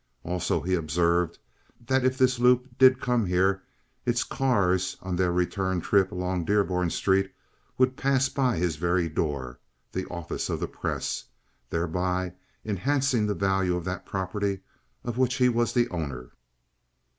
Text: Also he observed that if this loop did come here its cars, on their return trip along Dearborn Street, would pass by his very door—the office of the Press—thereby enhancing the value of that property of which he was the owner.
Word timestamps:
Also 0.23 0.61
he 0.61 0.73
observed 0.73 1.37
that 1.85 2.03
if 2.03 2.17
this 2.17 2.39
loop 2.39 2.67
did 2.79 2.99
come 2.99 3.23
here 3.27 3.61
its 4.03 4.23
cars, 4.23 4.97
on 5.03 5.15
their 5.15 5.31
return 5.31 5.79
trip 5.79 6.11
along 6.11 6.43
Dearborn 6.43 6.89
Street, 6.89 7.31
would 7.77 7.95
pass 7.95 8.27
by 8.27 8.57
his 8.57 8.77
very 8.77 9.07
door—the 9.07 10.07
office 10.07 10.49
of 10.49 10.59
the 10.59 10.67
Press—thereby 10.67 12.33
enhancing 12.65 13.27
the 13.27 13.35
value 13.35 13.75
of 13.75 13.85
that 13.85 14.07
property 14.07 14.61
of 15.03 15.19
which 15.19 15.35
he 15.35 15.49
was 15.49 15.71
the 15.71 15.87
owner. 15.89 16.31